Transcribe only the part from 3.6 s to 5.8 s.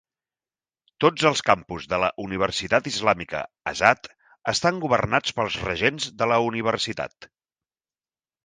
Azad estan governats pels